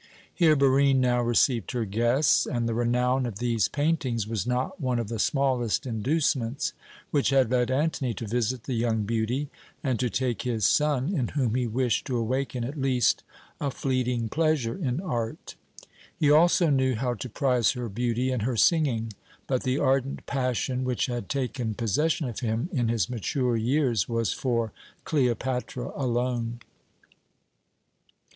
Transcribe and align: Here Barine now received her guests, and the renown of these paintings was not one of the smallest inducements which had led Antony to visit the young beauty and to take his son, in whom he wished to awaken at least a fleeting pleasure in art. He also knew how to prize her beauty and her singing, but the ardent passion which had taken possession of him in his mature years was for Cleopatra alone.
Here 0.33 0.55
Barine 0.55 0.99
now 0.99 1.21
received 1.21 1.73
her 1.73 1.85
guests, 1.85 2.47
and 2.47 2.67
the 2.67 2.73
renown 2.73 3.27
of 3.27 3.37
these 3.37 3.67
paintings 3.67 4.25
was 4.25 4.47
not 4.47 4.81
one 4.81 4.97
of 4.97 5.09
the 5.09 5.19
smallest 5.19 5.85
inducements 5.85 6.73
which 7.11 7.29
had 7.29 7.51
led 7.51 7.69
Antony 7.69 8.15
to 8.15 8.25
visit 8.25 8.63
the 8.63 8.73
young 8.73 9.03
beauty 9.03 9.47
and 9.83 9.99
to 9.99 10.09
take 10.09 10.41
his 10.41 10.65
son, 10.65 11.13
in 11.13 11.27
whom 11.27 11.53
he 11.53 11.67
wished 11.67 12.07
to 12.07 12.17
awaken 12.17 12.63
at 12.63 12.81
least 12.81 13.21
a 13.59 13.69
fleeting 13.69 14.27
pleasure 14.27 14.73
in 14.73 14.99
art. 15.01 15.53
He 16.17 16.31
also 16.31 16.71
knew 16.71 16.95
how 16.95 17.13
to 17.13 17.29
prize 17.29 17.73
her 17.73 17.87
beauty 17.87 18.31
and 18.31 18.41
her 18.41 18.57
singing, 18.57 19.13
but 19.45 19.61
the 19.61 19.77
ardent 19.77 20.25
passion 20.25 20.83
which 20.83 21.05
had 21.05 21.29
taken 21.29 21.75
possession 21.75 22.27
of 22.27 22.39
him 22.39 22.69
in 22.73 22.87
his 22.87 23.07
mature 23.07 23.55
years 23.55 24.09
was 24.09 24.33
for 24.33 24.71
Cleopatra 25.03 25.91
alone. 25.95 26.59